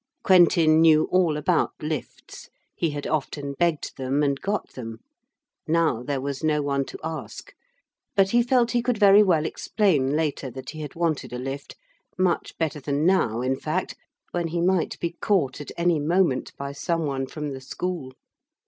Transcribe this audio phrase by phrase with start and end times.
[0.23, 2.49] Quentin knew all about lifts.
[2.75, 4.97] He had often begged them and got them.
[5.67, 7.53] Now there was no one to ask.
[8.15, 11.75] But he felt he could very well explain later that he had wanted a lift,
[12.17, 13.93] much better than now, in fact,
[14.31, 18.11] when he might be caught at any moment by some one from the school.